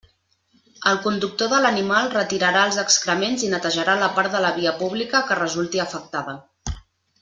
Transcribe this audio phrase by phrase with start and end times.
[0.91, 5.27] El conductor de l'animal retirarà els excrements i netejarà la part de la via pública
[5.31, 6.39] que resulti afectada.